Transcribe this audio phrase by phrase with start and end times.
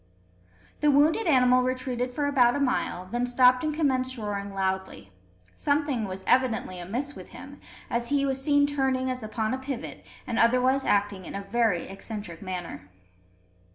[0.79, 5.11] The wounded animal retreated for about a mile, then stopped and commenced roaring loudly.
[5.55, 10.03] Something was evidently amiss with him, as he was seen turning as upon a pivot,
[10.25, 12.89] and otherwise acting in a very eccentric manner.